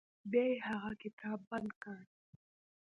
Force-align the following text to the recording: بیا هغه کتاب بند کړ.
بیا 0.31 0.45
هغه 0.69 0.91
کتاب 1.03 1.39
بند 1.49 1.69
کړ. 1.83 1.99